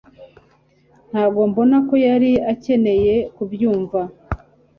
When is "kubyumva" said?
3.35-3.99